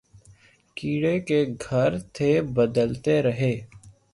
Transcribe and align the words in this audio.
Kiray 0.75 1.19
K 1.27 1.45
Ghar 1.63 1.99
Thay 2.11 2.41
Badalty 2.41 3.21
Rahay 3.23 3.65